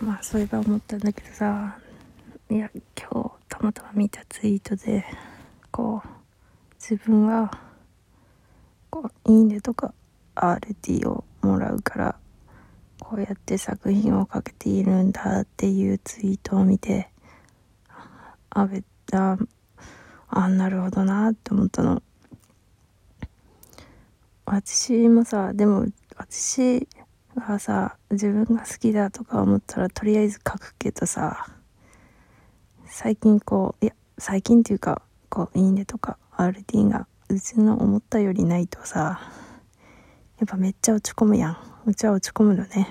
[0.00, 1.78] まあそういえば思ったんだけどさ
[2.50, 5.04] いや今日たまたま見たツイートで
[5.70, 6.08] こう
[6.74, 7.50] 自分は
[8.90, 9.94] こう「いいね」とか
[10.34, 12.18] RT をもらうから
[13.00, 17.10] こうやって作品をかけているんだっていうツイートを見て
[18.50, 19.38] あべあ
[20.28, 22.02] あなるほどなって思ったの。
[24.44, 25.86] 私もさでも
[26.16, 26.86] 私
[27.40, 31.46] はさ自分が好きだとか思ったらとりあえず書くけどさ
[32.86, 39.20] 最近こういや最近っていうかこう「いいね」とか RT がうちの思ったよりないとさ
[40.38, 41.58] やっぱめっちゃ落ち込むやん。
[41.86, 42.88] うちは落ち込むのね。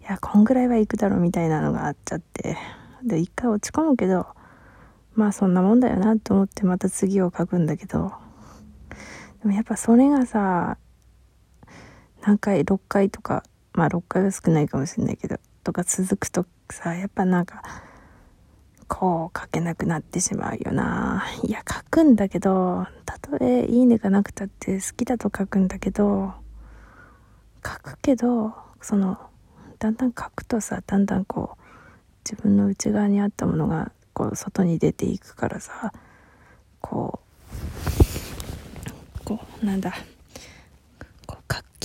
[0.00, 2.56] いやこんぐらいはいくだろみたいなのがあっちゃって。
[3.04, 4.26] で一回落ち込むけど
[5.14, 8.12] まあそんなもんだよなと思ってまた次を書くんだけど。
[9.42, 10.78] でもやっぱそれがさ
[12.22, 17.62] 何回6回とかまあ6回は少ないかもしれないけどとか続くとさやっぱなんか
[18.88, 21.24] こう書けなくなってしまうよな。
[21.44, 26.32] いや書くんだけどたとえいいねがなくたって好きだと書くんだけど
[27.64, 29.18] 書くけどその
[29.78, 31.62] だんだん書くとさだんだんこう
[32.28, 35.92] 自分の内側にあったものがこう外に出ていくからさ
[36.80, 37.20] こ
[39.20, 39.94] うこうなんだ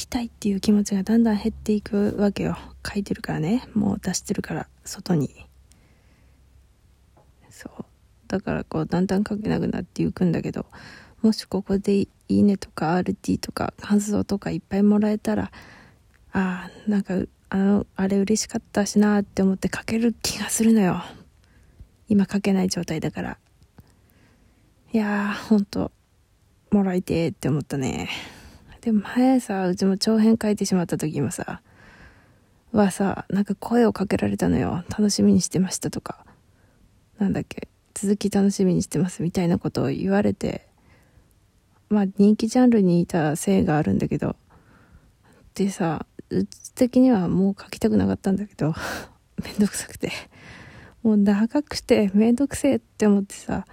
[0.00, 2.56] きたいっていう気持ちがだんだん減っていくわけよ。
[2.86, 3.62] 書いてるからね。
[3.74, 4.68] もう出してるから。
[4.84, 5.30] 外に。
[7.50, 7.84] そう。
[8.28, 10.66] だからこうだんだん書けなくなっていくんだけど。
[11.22, 15.50] もしここで「いいね」とか RT とか感想とかいっぱいもらえたら
[16.30, 17.14] あーなんか
[17.48, 21.02] あのあれ嬉しかったしなって思って書ける気がするのよ。
[22.08, 23.38] 今書けない状態だから。
[24.92, 25.90] いやーほんと
[26.70, 28.08] もらいてーって思ったね。
[28.86, 31.60] でも前さうちも長編書いてしまった時もさ
[32.70, 34.84] はさなんか声をかけられたのよ。
[34.88, 36.24] 楽しみにしてましたとか。
[37.18, 40.68] なんだっけ続き楽しみにしてますみたいなことを言われて
[41.88, 44.36] まあ人気ジャンルにいたせいがあるんだけど。
[45.56, 48.72] でさうち的にはもう書きたくなかったんだけど。
[49.42, 50.12] めんどくさくて。
[51.02, 53.66] もう長くてめんどくせえって思ってさ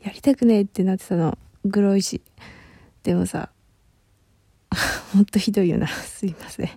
[0.00, 1.36] やりたくねえってなってたの。
[1.64, 2.22] グロいし。
[3.02, 3.50] でもさ
[5.12, 5.86] ほんとひどいよな。
[5.88, 6.68] すいません。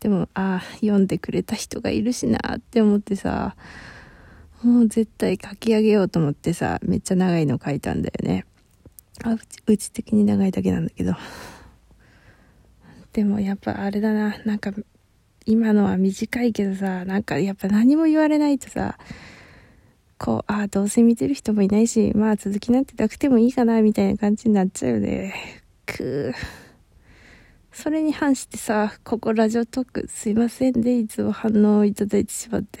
[0.00, 3.54] でもああ読んでくれた人がいるしなって思ってさ
[4.62, 8.44] もう絶対書き上げようと思ってさめっちゃ長いの書いたんだよね。
[9.22, 11.14] あうちうち的に長いだけなんだけど。
[13.12, 14.38] でもやっぱあれだな。
[14.44, 14.72] なんか
[15.46, 18.98] 今のは短いけどさなんかやっぱ何も言われないとさ
[20.18, 25.62] こうああどうせ見てる人もいないしまあ続きなんてなくてもいいかなみたいな感じになっちゃうよね。
[25.86, 26.71] くー。
[27.72, 32.80] それに反してさここラジオトークすいませんでいつも反応をいただいてしまって。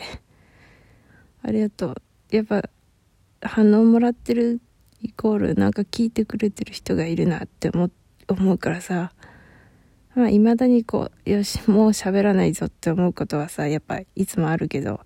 [1.42, 1.96] ありがとう。
[2.30, 2.62] やっぱ
[3.40, 4.60] 反応もらってる
[5.00, 7.90] イコールなんか聞いてくれてる人がいるなって思
[8.28, 9.12] 思うからさ。
[10.14, 15.00] まあ未だにこうよしもう喋らないぞって思うことはさやっぱいつもあるけど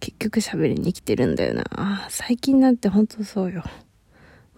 [0.00, 2.06] 結局喋りに来てるんだよな。
[2.10, 3.64] 最近なんてほんとそうよ。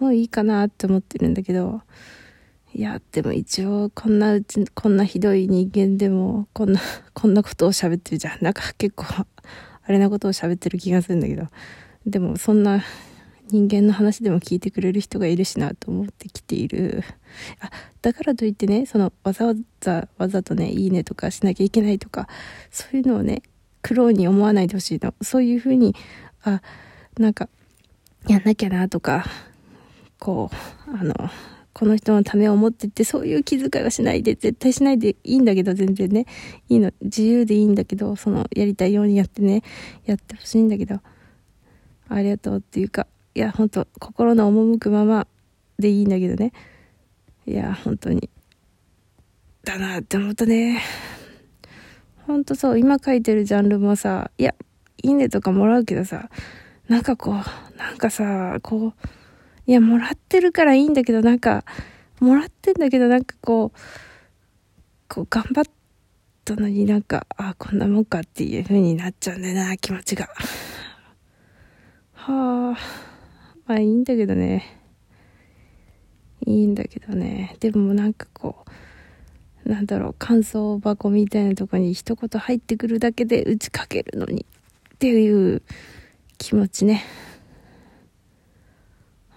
[0.00, 1.82] もういいかなって思ってるんだけど
[2.74, 6.80] いやでも一応こんなうちこんなひどい人間でもこんな
[7.14, 8.38] こんなことを喋ってるじゃん。
[8.42, 9.26] なんか結構あ
[9.86, 11.46] れなことを喋ってる気がするんだけど。
[12.04, 12.82] でもそんな
[13.48, 17.04] 人間の話でも聞いてくれる人がいるしなと思ってきている。
[17.60, 17.70] あ
[18.02, 22.28] だからといってねそのわざわざわざとねいいねとかしなきゃいけないとか
[22.70, 23.42] そういうのをね
[23.82, 25.14] 苦労に思わないでほしいの。
[25.22, 25.94] そういうふうに
[26.42, 26.60] あ
[27.18, 27.48] なんか
[28.26, 29.24] やんなきゃなとか
[30.18, 30.50] こ
[30.88, 31.14] うあの
[31.74, 36.26] この人のためを思ってってそういう気遣いはしないで絶対しないでいいんだけど全然ね。
[36.68, 36.92] いいの。
[37.02, 39.62] 自由でいいんだけどそのやりたいようにやってね。
[40.06, 41.00] やってほしいんだけど。
[42.08, 45.26] ありがとうっていうかいや本当心の赴くまま
[45.78, 46.52] でいいんだけどね。
[47.44, 48.30] いや本当に。
[49.64, 50.80] だなって思ったね。
[52.26, 52.78] ほんとそう。
[52.78, 54.54] 今書いてるジャンルもさいや
[55.02, 56.30] いいねとかもらうけどさ
[56.88, 58.94] なんかこうなんかさこう
[59.66, 61.64] いやもらってるからいいんだけどなんか
[62.20, 63.78] もらってんだけどなんかこう
[65.08, 65.64] こう頑張っ
[66.44, 70.28] たのになんかあこんなもんかっていう風になっちゃうんだよな気持ちが。
[72.12, 72.78] はあ。
[73.66, 74.80] まあいいんだけどね。
[76.46, 77.56] いいんだけどね。
[77.60, 78.64] でもなんかこ
[79.64, 84.44] うなんだろう感想箱みたいなとこに一言入ってくるだけで打ちかけるのに
[84.94, 85.62] っていう
[86.36, 87.02] 気持ちね。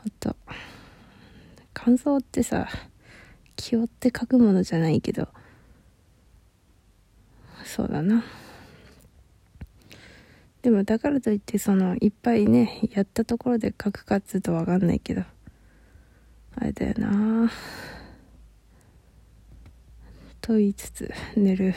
[0.10, 0.36] と。
[1.74, 2.68] 感想ってさ
[3.56, 5.28] 気負って書くものじゃないけど。
[7.64, 8.24] そうだな。
[10.62, 15.24] でもだからといってそのいっぱいねやったところで書くかっつうとわかんないけど。
[16.56, 17.52] あれだよな。
[20.42, 21.76] と言いつつ寝る。